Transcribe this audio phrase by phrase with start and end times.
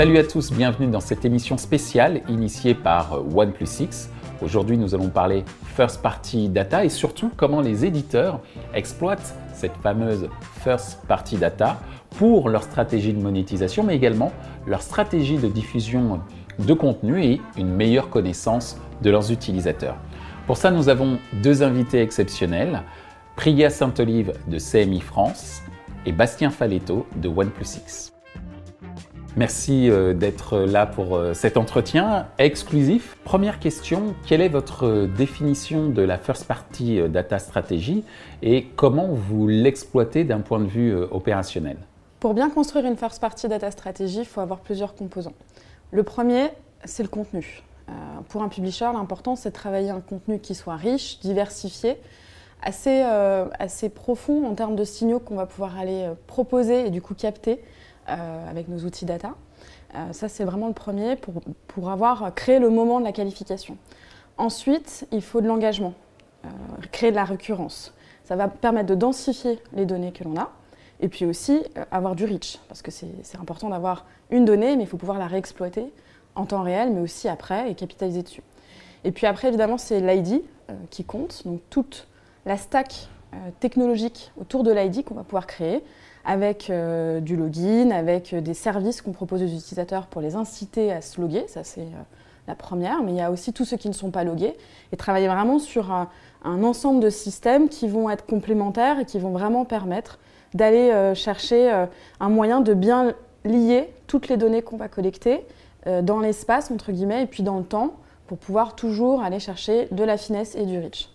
[0.00, 4.08] Salut à tous, bienvenue dans cette émission spéciale initiée par OnePlus
[4.40, 5.44] Aujourd'hui, nous allons parler
[5.76, 8.40] First Party Data et surtout comment les éditeurs
[8.72, 10.30] exploitent cette fameuse
[10.64, 11.82] First Party Data
[12.16, 14.32] pour leur stratégie de monétisation, mais également
[14.66, 16.22] leur stratégie de diffusion
[16.58, 19.98] de contenu et une meilleure connaissance de leurs utilisateurs.
[20.46, 22.84] Pour ça, nous avons deux invités exceptionnels,
[23.36, 25.60] Priya Saint-Olive de CMI France
[26.06, 28.12] et Bastien Faletto de OnePlus
[29.36, 33.16] Merci euh, d'être là pour euh, cet entretien exclusif.
[33.22, 38.02] Première question, quelle est votre définition de la First Party Data Strategy
[38.42, 41.76] et comment vous l'exploitez d'un point de vue euh, opérationnel?
[42.18, 45.34] Pour bien construire une First Party Data Strategy, il faut avoir plusieurs composants.
[45.92, 46.48] Le premier,
[46.84, 47.62] c'est le contenu.
[48.28, 51.96] pour un publisher, l'important, c'est de travailler un contenu qui soit riche, diversifié,
[52.62, 53.00] assez,
[53.58, 57.52] assez profond en termes de signaux qu'on va pouvoir aller proposer et du coup capter
[57.52, 57.79] euh,
[58.10, 59.34] avec nos outils data.
[59.94, 63.76] Euh, ça, c'est vraiment le premier pour, pour avoir créé le moment de la qualification.
[64.38, 65.94] Ensuite, il faut de l'engagement,
[66.44, 66.48] euh,
[66.92, 67.92] créer de la récurrence.
[68.24, 70.50] Ça va permettre de densifier les données que l'on a
[71.00, 74.86] et puis aussi avoir du reach, parce que c'est important d'avoir une donnée, mais il
[74.86, 75.90] faut pouvoir la réexploiter
[76.34, 78.42] en temps réel, mais aussi après et capitaliser dessus.
[79.04, 80.42] Et puis après, évidemment, c'est l'ID
[80.90, 82.06] qui compte, donc toute
[82.44, 83.08] la stack
[83.60, 85.82] technologique autour de l'ID qu'on va pouvoir créer,
[86.30, 90.92] avec euh, du login, avec euh, des services qu'on propose aux utilisateurs pour les inciter
[90.92, 91.42] à se loguer.
[91.48, 92.02] Ça, c'est euh,
[92.46, 93.02] la première.
[93.02, 94.54] Mais il y a aussi tous ceux qui ne sont pas logués
[94.92, 96.08] et travailler vraiment sur un,
[96.44, 100.20] ensemble de systèmes qui vont être complémentaires et qui vont vraiment permettre
[100.54, 101.86] d'aller chercher
[102.18, 103.12] un moyen de bien
[103.44, 105.44] lier toutes les données qu'on va collecter
[106.02, 107.92] dans l'espace, entre guillemets, et puis dans le temps,
[108.26, 111.10] pour pouvoir toujours aller chercher de la finesse et du reach.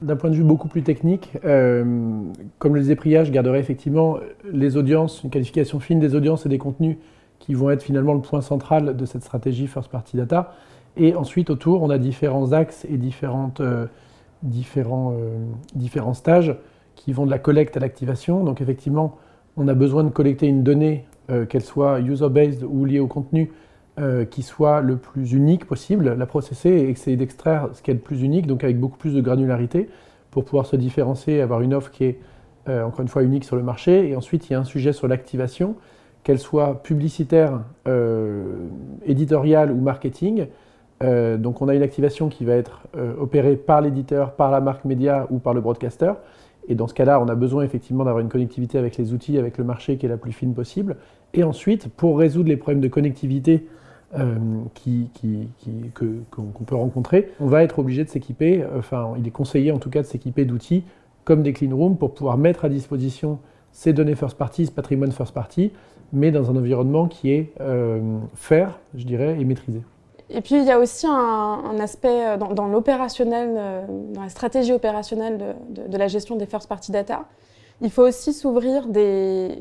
[0.00, 2.22] D'un point de vue beaucoup plus technique, euh,
[2.60, 6.48] comme le disait Priya, je garderai effectivement les audiences, une qualification fine des audiences et
[6.48, 6.98] des contenus
[7.40, 10.54] qui vont être finalement le point central de cette stratégie First Party Data.
[10.96, 12.92] Et ensuite, autour, on a différents axes et
[13.60, 13.86] euh,
[14.44, 15.36] différents, euh,
[15.74, 16.54] différents stages
[16.94, 18.44] qui vont de la collecte à l'activation.
[18.44, 19.16] Donc effectivement,
[19.56, 21.06] on a besoin de collecter une donnée,
[21.50, 23.50] qu'elle soit user-based ou liée au contenu,
[24.00, 27.94] euh, qui soit le plus unique possible, la processer et essayer d'extraire ce qui est
[27.94, 29.88] le plus unique, donc avec beaucoup plus de granularité,
[30.30, 32.18] pour pouvoir se différencier, avoir une offre qui est
[32.68, 34.08] euh, encore une fois unique sur le marché.
[34.08, 35.74] Et ensuite, il y a un sujet sur l'activation,
[36.22, 38.68] qu'elle soit publicitaire, euh,
[39.04, 40.46] éditoriale ou marketing.
[41.00, 42.88] donc on a une activation qui va être
[43.20, 46.12] opérée par l'éditeur, par la marque média ou par le broadcaster.
[46.68, 49.58] Et dans ce cas-là, on a besoin effectivement d'avoir une connectivité avec les outils, avec
[49.58, 50.96] le marché qui est la plus fine possible.
[51.34, 53.66] Et ensuite, pour résoudre les problèmes de connectivité
[54.16, 54.36] euh,
[56.30, 59.90] qu'on peut rencontrer, on va être obligé de s'équiper, enfin il est conseillé en tout
[59.90, 60.84] cas de s'équiper d'outils
[61.24, 63.38] comme des clean rooms pour pouvoir mettre à disposition
[63.70, 65.72] ces données first party, ce patrimoine first party,
[66.12, 68.00] mais dans un environnement qui est euh,
[68.34, 69.82] faire, je dirais, et maîtrisé.
[70.30, 75.56] Et puis il y a aussi un, aspect euh, dans, l'opérationnel, dans la stratégie opérationnelle
[75.68, 77.26] de, la gestion des first party data,
[77.80, 79.56] il faut aussi s'ouvrir des,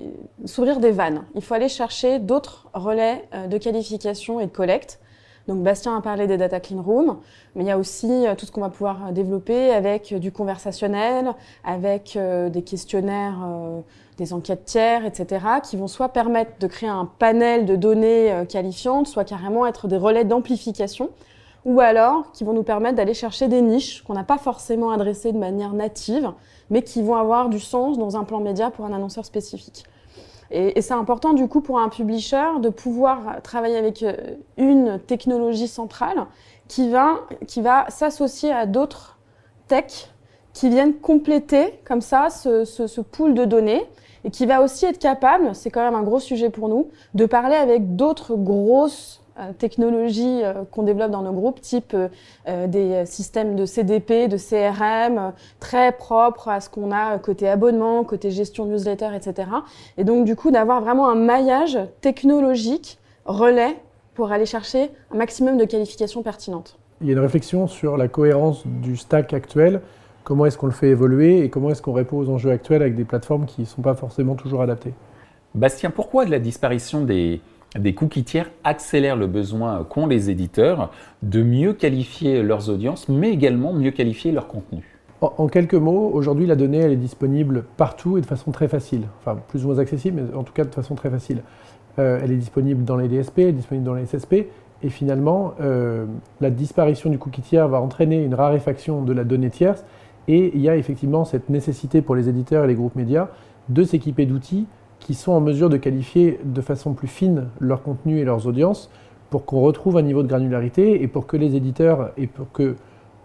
[0.45, 1.25] s'ouvrir des vannes.
[1.35, 4.99] Il faut aller chercher d'autres relais euh, de qualification et de collecte.
[5.47, 7.19] Donc Bastien a parlé des data clean rooms,
[7.55, 11.33] mais il y a aussi euh, tout ce qu'on va pouvoir développer avec du conversationnel,
[11.63, 13.37] avec euh, des questionnaires,
[14.17, 19.07] des enquêtes tiers, etc., qui vont soit permettre de créer un panel de données qualifiantes,
[19.07, 21.11] soit carrément être des relais d'amplification,
[21.67, 25.33] ou alors qui vont nous permettre d'aller chercher des niches qu'on n'a pas forcément adressées
[25.33, 26.31] de manière native,
[26.69, 29.83] mais qui vont avoir du sens dans un plan média pour un annonceur spécifique.
[30.49, 34.15] Et, c'est important du coup pour un publisher de pouvoir travailler avec euh,
[34.55, 36.25] une technologie centrale
[36.69, 39.17] qui va, qui va s'associer à d'autres
[39.67, 40.09] techs
[40.53, 43.83] qui viennent compléter comme ça ce, pool de données
[44.23, 47.25] et qui va aussi être capable, c'est quand même un gros sujet pour nous, de
[47.25, 49.21] parler avec d'autres grosses
[49.57, 55.33] technologies euh, qu'on développe dans nos groupes, type euh, des systèmes de CDP, de CRM,
[55.59, 59.49] très propres à ce qu'on a côté abonnement, côté gestion newsletter, etc.
[59.97, 63.75] Et donc du coup d'avoir vraiment un maillage technologique relais
[64.13, 66.77] pour aller chercher un maximum de qualifications pertinentes.
[67.01, 69.81] Il y a une réflexion sur la cohérence du stack actuel,
[70.23, 72.95] comment est-ce qu'on le fait évoluer et comment est-ce qu'on répond aux enjeux actuels avec
[72.95, 74.93] des plateformes qui ne sont pas forcément toujours adaptées?
[75.53, 77.41] Bastien, pourquoi de la disparition des,
[77.79, 80.91] des cookies tiers accélèrent le besoin qu'ont les éditeurs
[81.23, 84.97] de mieux qualifier leurs audiences, mais également mieux qualifier leur contenu.
[85.21, 89.07] En, quelques mots, aujourd'hui, la donnée, elle est disponible partout et de façon très facile.
[89.19, 91.41] Enfin, plus ou moins accessible, mais en tout cas de façon très facile.
[91.97, 94.45] Euh, elle est disponible dans les DSP, elle est disponible dans les SSP.
[94.83, 96.05] Et finalement, euh,
[96.39, 99.83] la disparition du cookie tiers va entraîner une raréfaction de la donnée tierce.
[100.27, 103.29] Et il y a effectivement cette nécessité pour les éditeurs et les groupes médias
[103.69, 104.67] de s'équiper d'outils
[104.99, 108.89] qui sont en mesure de qualifier de façon plus fine leur contenu et leurs audiences
[109.29, 112.75] pour qu'on retrouve un niveau de granularité et pour que les éditeurs et pour que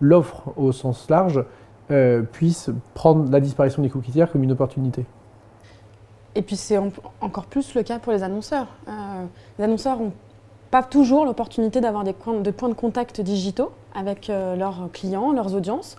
[0.00, 1.44] l'offre au sens large
[1.90, 5.04] euh, puisse prendre la disparition des cookies tiers comme une opportunité.
[6.34, 6.78] Et puis c'est
[7.20, 8.68] encore plus le cas pour les annonceurs.
[8.88, 8.92] Euh,
[9.58, 10.12] les annonceurs n'ont
[10.70, 15.32] pas toujours l'opportunité d'avoir des points de, points de contact digitaux avec euh, leurs clients,
[15.32, 15.96] leurs audiences.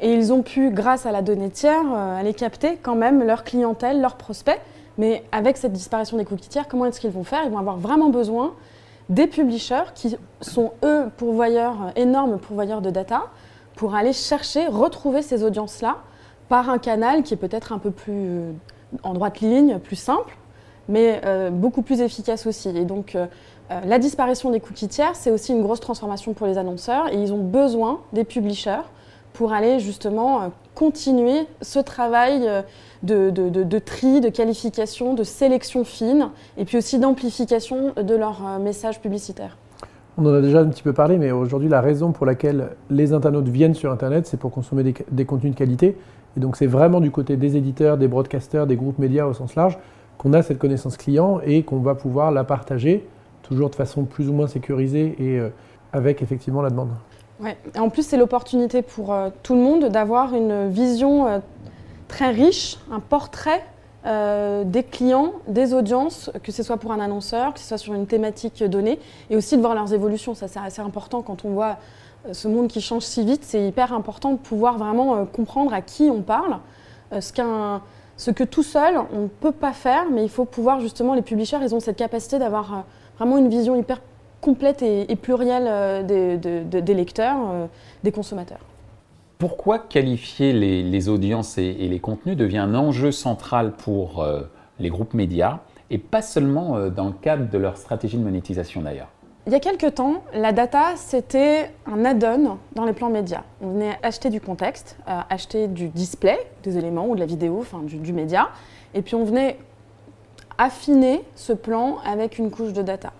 [0.00, 4.02] Et ils ont pu, grâce à la donnée tiers, aller capter quand même leur clientèle,
[4.02, 4.60] leurs prospects.
[4.98, 7.42] Mais avec cette disparition des cookies tiers, comment est-ce qu'ils vont faire?
[7.44, 8.54] Ils vont avoir vraiment besoin
[9.08, 13.24] des publishers qui sont, eux, pourvoyeurs, énormes pourvoyeurs de data,
[13.76, 15.98] pour aller chercher, retrouver ces audiences-là
[16.48, 18.52] par un canal qui est peut-être un peu plus euh,
[19.02, 20.36] en droite ligne, plus simple,
[20.88, 22.68] mais euh, beaucoup plus efficace aussi.
[22.70, 23.26] Et donc, euh,
[23.84, 27.32] la disparition des cookies tiers, c'est aussi une grosse transformation pour les annonceurs, et ils
[27.32, 28.82] ont besoin des publishers
[29.36, 32.48] pour aller justement continuer ce travail
[33.02, 39.00] de, de, tri, de qualification, de sélection fine, et puis aussi d'amplification de leurs messages
[39.00, 39.58] publicitaires.
[40.18, 43.12] On en a déjà un petit peu parlé, mais aujourd'hui, la raison pour laquelle les
[43.12, 45.98] internautes viennent sur Internet, c'est pour consommer des, contenus de qualité.
[46.38, 49.54] Et donc, c'est vraiment du côté des éditeurs, des broadcasters, des groupes médias au sens
[49.56, 49.78] large,
[50.16, 53.06] qu'on a cette connaissance client et qu'on va pouvoir la partager,
[53.42, 55.50] toujours de façon plus ou moins sécurisée et euh,
[55.92, 56.92] avec effectivement la demande.
[57.40, 57.56] Ouais.
[57.78, 61.38] En plus, c'est l'opportunité pour euh, tout le monde d'avoir une vision euh,
[62.08, 63.62] très riche, un portrait
[64.06, 67.92] euh, des clients, des audiences, que ce soit pour un annonceur, que ce soit sur
[67.92, 68.98] une thématique donnée,
[69.28, 70.34] et aussi de voir leurs évolutions.
[70.34, 71.76] Ça, c'est assez important quand on voit
[72.32, 73.44] ce monde qui change si vite.
[73.44, 76.58] C'est hyper important de pouvoir vraiment comprendre à qui on parle.
[77.12, 77.78] ce,
[78.16, 81.22] ce que tout seul, on ne peut pas faire, mais il faut pouvoir justement, les
[81.22, 82.84] publishers, ils ont cette capacité d'avoir
[83.18, 84.00] vraiment une vision hyper
[84.40, 87.68] complète et, plurielle des lecteurs,
[88.04, 88.60] des consommateurs.
[89.38, 94.42] Pourquoi qualifier les, audiences et, les contenus devient un enjeu central pour euh,
[94.78, 95.58] les groupes médias
[95.90, 99.08] et pas seulement euh, dans le cadre de leur stratégie de monétisation d'ailleurs?
[99.46, 103.42] Il y a quelques temps, la data, c'était un add-on dans les plans médias.
[103.60, 107.58] On venait acheter du contexte, euh, acheter du display, des éléments ou de la vidéo,
[107.60, 108.48] enfin du, du média,
[108.94, 109.58] et puis on venait
[110.56, 113.12] affiner ce plan avec une couche de data.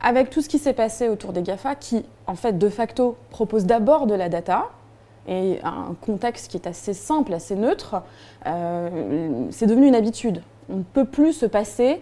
[0.00, 3.64] Avec tout ce qui s'est passé autour des GAFA, qui en fait de facto proposent
[3.64, 4.70] d'abord de la data,
[5.26, 8.02] et un contexte qui est assez simple, assez neutre,
[8.46, 10.42] euh, c'est devenu une habitude.
[10.68, 12.00] On ne peut plus se passer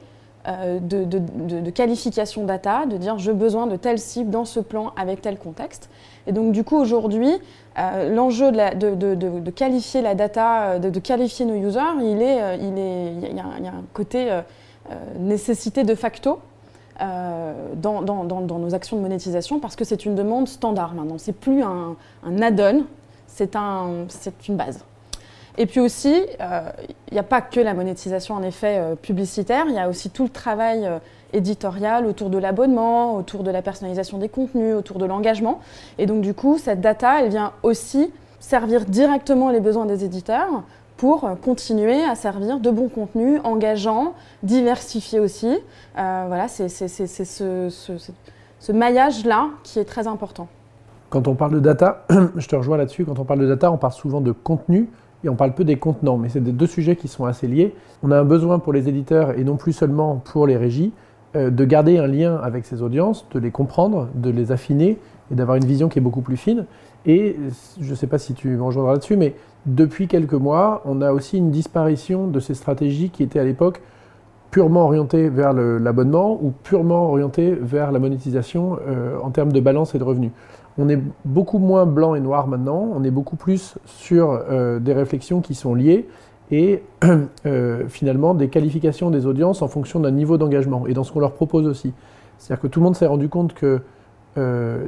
[0.48, 5.22] euh, de, qualification data, de dire j'ai besoin de telle cible dans ce plan avec
[5.22, 5.88] tel contexte.
[6.26, 7.32] Et donc du coup aujourd'hui,
[7.78, 13.40] euh, l'enjeu de, qualifier la data, de, qualifier nos users, il, il, est, il, y,
[13.40, 14.40] a, un côté
[15.20, 16.40] nécessité de facto
[17.00, 21.18] dans, dans, nos actions de monétisation parce que c'est une demande standard maintenant.
[21.18, 21.96] C'est plus un,
[22.40, 22.84] add-on,
[23.26, 24.06] c'est un,
[24.48, 24.84] une base.
[25.58, 26.70] Et puis aussi, euh,
[27.10, 30.08] il n'y a pas que la monétisation en effet euh, publicitaire, il y a aussi
[30.08, 30.98] tout le travail euh,
[31.34, 35.60] éditorial autour de l'abonnement, autour de la personnalisation des contenus, autour de l'engagement.
[35.98, 38.10] Et donc du coup, cette data, elle vient aussi
[38.40, 40.62] servir directement les besoins des éditeurs
[41.02, 45.58] pour continuer à servir de bons contenus, engageants, diversifiés aussi.
[45.96, 48.12] voilà, c'est ce,
[48.60, 50.46] ce maillage-là qui est très important.
[51.10, 52.06] Quand on parle de data,
[52.36, 54.90] je te rejoins là-dessus, quand on parle de data, on parle souvent de contenu
[55.24, 57.74] et on parle peu des contenants, mais c'est des deux sujets qui sont assez liés.
[58.04, 60.92] On a un besoin pour les éditeurs et non plus seulement pour les régies
[61.34, 64.98] euh, de garder un lien avec ces audiences, de les comprendre, de les affiner
[65.32, 66.64] et d'avoir une vision qui est beaucoup plus fine.
[67.06, 67.36] Et
[67.80, 69.34] je ne sais pas si tu me rejoindras là-dessus, mais
[69.66, 73.80] depuis quelques mois, on a aussi une disparition de ces stratégies qui étaient à l'époque
[74.50, 79.94] purement orientées vers l'abonnement ou purement orientées vers la monétisation euh, en termes de balance
[79.94, 80.30] et de revenus
[80.78, 84.94] on est beaucoup moins blanc et noir maintenant, on est beaucoup plus sur euh, des
[84.94, 86.08] réflexions qui sont liées
[86.50, 86.82] et
[87.46, 91.20] euh, finalement des qualifications des audiences en fonction d'un niveau d'engagement et dans ce qu'on
[91.20, 91.92] leur propose aussi.
[92.38, 93.80] C'est-à-dire que tout le monde s'est rendu compte que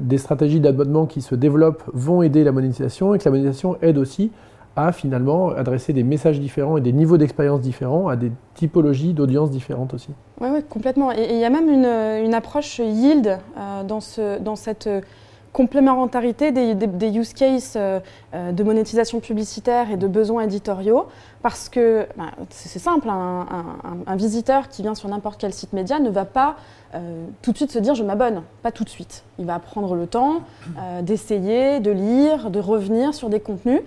[0.01, 3.99] des stratégies d'abonnement qui se développent vont aider la monétisation et que la monétisation aide
[3.99, 4.33] aussi
[4.77, 9.51] à finalement adresser des messages différents et des niveaux d'expérience différents à des typologies d'audiences
[9.51, 10.11] différentes aussi.
[10.41, 11.13] Oui, complètement.
[11.13, 13.39] Et il y a même une, approche yield
[13.87, 14.89] dans, ce, dans cette
[15.55, 18.01] complémentarité des, use cases euh,
[18.35, 21.07] euh, de monétisation publicitaire et de besoins éditoriaux,
[21.43, 26.11] parce que bah, c'est simple, un, visiteur qui vient sur n'importe quel site média ne
[26.11, 26.57] va pas
[26.95, 29.23] euh, tout de suite se dire je m'abonne, pas tout de suite.
[29.39, 30.43] Il va prendre le temps
[31.03, 33.81] d'essayer, de lire, de revenir sur des contenus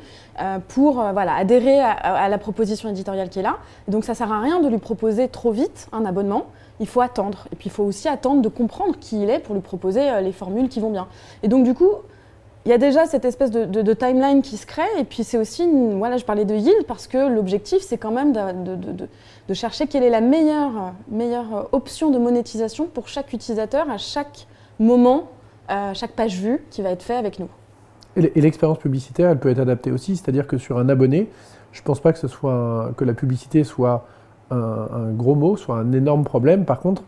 [0.68, 3.58] pour voilà, adhérer à, la proposition éditoriale qui est là.
[3.88, 6.48] donc ça sert à rien de lui proposer trop vite un abonnement
[6.80, 7.48] il faut attendre.
[7.52, 10.22] Et puis il faut aussi attendre de comprendre qui il est pour lui proposer euh,
[10.22, 11.08] les formules qui vont bien.
[11.44, 11.92] Et donc du coup,
[12.66, 15.66] il y a déjà cette espèce de, timeline qui se crée, et puis c'est aussi,
[15.94, 20.10] voilà, je parlais de yield parce que l'objectif, c'est quand même de, chercher quelle est
[20.10, 24.48] la meilleure, meilleure option de monétisation pour chaque utilisateur à chaque
[24.80, 25.30] moment,
[25.70, 27.48] à chaque page vue qui va être fait avec nous.
[28.18, 31.30] Et l'expérience publicitaire, elle peut être adaptée aussi, c'est-à-dire que sur un abonné,
[31.72, 34.06] je ne pense pas que, ce soit que la publicité soit
[34.52, 36.66] un, un, gros mot, soit un énorme problème.
[36.66, 37.04] Par contre,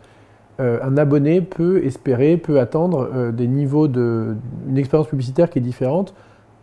[0.60, 4.36] euh, un abonné peut espérer, peut attendre euh, des niveaux de
[4.68, 6.14] une expérience publicitaire qui est différente.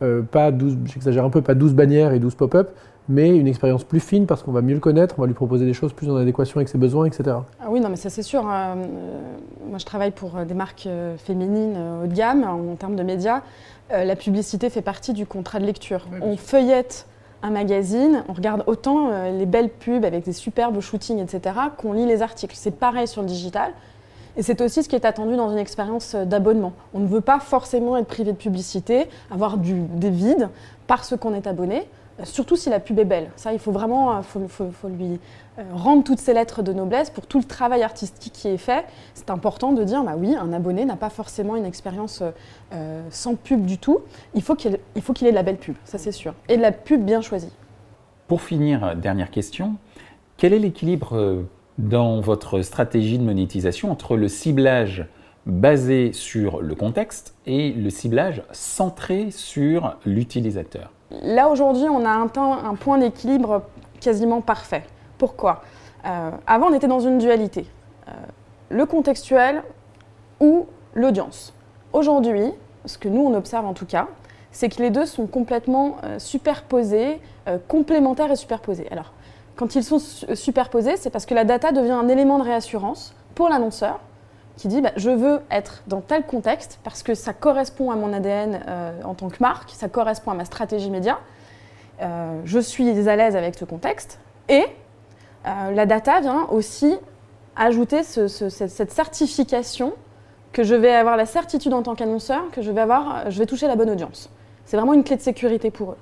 [0.04, 2.70] Euh, pas 12, j'exagère un peu, pas 12 bannières et 12 pop-up,
[3.10, 5.66] mais une expérience plus fine parce qu'on va mieux le connaître, on va lui proposer
[5.66, 7.38] des choses plus en adéquation avec ses besoins, etc.
[7.60, 8.46] Ah oui, non, mais ça c'est sûr.
[8.46, 8.76] Hein.
[9.68, 13.42] moi, je travaille pour des marques féminines haut de gamme en, termes de médias.
[13.90, 16.06] la publicité fait partie du contrat de lecture.
[16.22, 17.08] on feuillette
[17.44, 22.06] un magazine, on regarde autant les belles pubs avec des superbes shootings, etc., qu'on lit
[22.06, 22.56] les articles.
[22.58, 23.74] C'est pareil sur le digital.
[24.38, 26.74] Et c'est aussi ce qui est attendu dans une expérience d'abonnement.
[26.94, 30.50] On ne veut pas forcément être privé de publicité, avoir des vides
[30.86, 31.88] parce qu'on est abonné,
[32.24, 33.30] surtout si la pub est belle.
[33.36, 35.20] Ça, il faut vraiment euh, lui
[35.60, 38.86] euh, rendre toutes ses lettres de noblesse pour tout le travail artistique qui est fait.
[39.14, 42.24] C'est important de dire, bah oui, un abonné n'a pas forcément une expérience
[42.74, 44.00] euh, sans pub du tout.
[44.34, 46.34] Il faut qu'il ait de la belle pub, ça c'est sûr.
[46.50, 47.52] Et de la pub bien choisie.
[48.28, 49.76] Pour finir, dernière question.
[50.38, 51.46] Quel est l'équilibre
[51.78, 55.06] dans votre stratégie de monétisation entre le ciblage
[55.46, 60.92] basé sur le contexte et le ciblage centré sur l'utilisateur?
[61.12, 63.64] Là, aujourd'hui, on a un, un point d'équilibre
[64.00, 64.84] quasiment parfait.
[65.18, 65.62] Pourquoi?
[66.06, 67.66] Euh, Avant, on était dans une dualité.
[68.08, 68.12] Euh,
[68.70, 69.64] le contextuel
[70.40, 71.54] ou l'audience.
[71.94, 72.52] Aujourd'hui,
[72.86, 74.08] ce que nous, on observe en tout cas,
[74.52, 77.22] c'est que les deux sont complètement euh, superposés,
[77.70, 78.88] complémentaires et superposés.
[78.92, 79.14] Alors,
[79.56, 83.48] quand ils sont superposés, c'est parce que la data devient un élément de réassurance pour
[83.48, 84.02] l'annonceur
[84.58, 88.12] qui dit bah, je veux être dans tel contexte parce que ça correspond à mon
[88.12, 91.20] ADN euh, en tant que marque, ça correspond à ma stratégie média,
[92.02, 94.66] euh, je suis à l'aise avec ce contexte et
[95.46, 96.98] euh, la data vient aussi
[97.56, 99.94] ajouter cette certification
[100.52, 103.46] que je vais avoir la certitude en tant qu'annonceur que je vais, avoir, je vais
[103.46, 104.30] toucher la bonne audience.
[104.66, 105.98] C'est vraiment une clé de sécurité pour eux.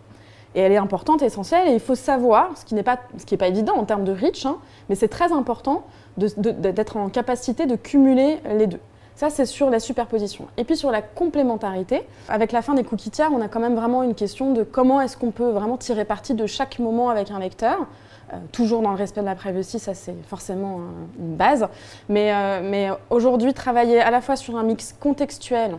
[0.55, 2.97] Et elle est importante, essentielle, et il faut savoir, ce qui n'est pas,
[3.37, 4.57] pas évident en termes de reach, hein,
[4.89, 5.83] mais c'est très important
[6.17, 8.79] d'être en capacité de cumuler les deux.
[9.15, 10.47] Ça, c'est sur la superposition.
[10.57, 13.75] Et puis sur la complémentarité, avec la fin des cookies tiers, on a quand même
[13.75, 17.31] vraiment une question de comment est-ce qu'on peut vraiment tirer parti de chaque moment avec
[17.31, 17.87] un lecteur.
[18.33, 20.79] Euh, toujours dans le respect de la privacy, ça c'est forcément
[21.19, 21.67] une base.
[22.09, 25.77] Mais, euh, mais aujourd'hui, travailler à la fois sur un mix contextuel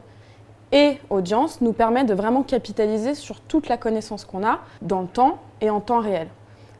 [0.73, 5.07] et audience nous permet de vraiment capitaliser sur toute la connaissance qu'on a dans le
[5.07, 6.29] temps et en temps réel.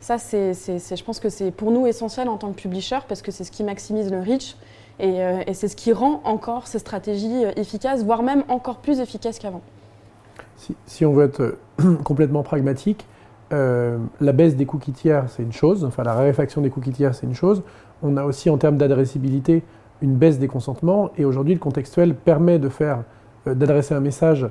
[0.01, 3.33] Ça, c'est, je pense que c'est pour nous essentiel en tant que publisher parce que
[3.33, 4.57] c'est ce qui maximise le reach
[4.99, 9.01] et, euh, c'est ce qui rend encore ces stratégies euh, efficaces, voire même encore plus
[9.01, 9.63] efficaces qu'avant.
[10.87, 13.07] Si, on veut être euh, complètement pragmatique,
[13.51, 17.27] la baisse des cookies tiers, c'est une chose, enfin la raréfaction des cookies tiers, c'est
[17.27, 17.63] une chose.
[18.03, 19.63] On a aussi en termes d'adressibilité
[20.03, 23.05] une baisse des consentements et aujourd'hui le contextuel permet de faire
[23.55, 24.47] d'adresser un message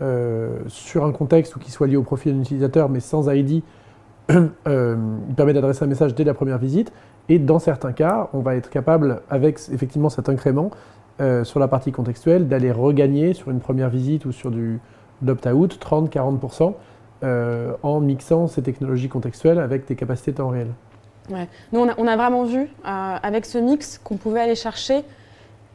[0.00, 3.62] euh, sur un contexte ou qui soit lié au profil d'un utilisateur, mais sans ID,
[4.30, 4.96] euh,
[5.28, 6.92] il permet d'adresser un message dès la première visite.
[7.28, 10.70] Et dans certains cas, on va être capable, avec effectivement cet incrément
[11.42, 14.78] sur la partie contextuelle, d'aller regagner sur une première visite ou sur du
[15.26, 16.74] opt-out 30-40%
[17.82, 20.68] en mixant ces technologies contextuelles avec des capacités temps réel.
[21.28, 21.48] Ouais.
[21.72, 25.02] Nous, on a vraiment vu avec ce mix qu'on pouvait aller chercher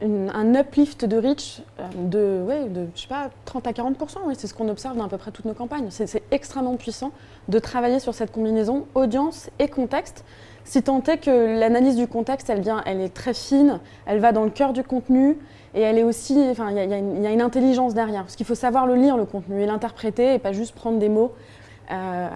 [0.04, 3.96] un uplift de reach euh, de, ouais, de je sais pas, 30 à 40
[4.36, 5.88] C'est ce qu'on observe dans à peu près toutes nos campagnes.
[5.90, 7.12] C'est extrêmement puissant
[7.48, 10.24] de travailler sur cette combinaison audience et contexte.
[10.66, 14.32] Si tant est que l'analyse du contexte, elle, vient, elle est très fine, elle va
[14.32, 15.38] dans le cœur du contenu
[15.76, 18.22] et elle est aussi, enfin, il y, a une intelligence derrière.
[18.22, 21.10] Parce qu'il faut savoir le lire, le contenu, et l'interpréter et pas juste prendre des
[21.10, 21.34] mots
[21.92, 22.30] euh,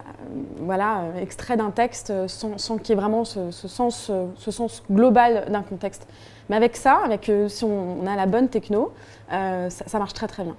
[0.58, 5.46] voilà, extraits d'un texte sans, sans qu'il y ait vraiment ce, sens, ce sens global
[5.50, 6.06] d'un contexte.
[6.50, 8.94] Mais avec ça, avec, euh, si on, a la bonne techno,
[9.34, 10.56] euh, ça, marche très très bien.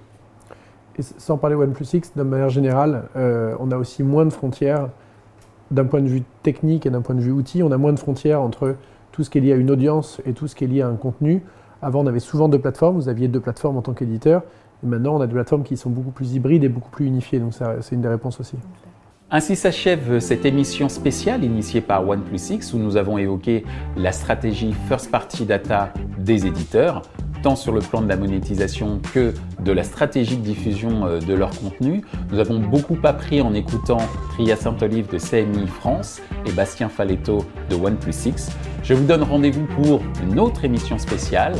[0.97, 4.89] Et sans parler OnePlus X, de manière générale, euh, on a aussi moins de frontières
[5.71, 7.63] d'un point de vue technique et d'un point de vue outil.
[7.63, 8.75] On a moins de frontières entre
[9.11, 10.87] tout ce qui est lié à une audience et tout ce qui est lié à
[10.87, 11.43] un contenu.
[11.81, 12.95] Avant, on avait souvent deux plateformes.
[12.95, 14.43] Vous aviez deux plateformes en tant qu'éditeur.
[14.83, 17.39] Et maintenant, on a des plateformes qui sont beaucoup plus hybrides et beaucoup plus unifiées.
[17.39, 18.57] Donc, c'est une des réponses aussi.
[19.31, 23.63] Ainsi s'achève cette émission spéciale initiée par OnePlus X où nous avons évoqué
[23.95, 27.03] la stratégie First Party Data des éditeurs,
[27.43, 31.33] tant sur le plan de la monétisation que de la stratégie de diffusion euh, de
[31.35, 32.01] leur contenu.
[32.31, 37.75] Nous avons beaucoup appris en écoutant Priya Saint-Olive de CMI France et Bastien Faletto de
[37.75, 38.49] OnePlus X.
[38.81, 41.53] Je vous donne rendez-vous pour une autre émission spéciale.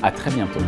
[0.00, 0.60] À très bientôt.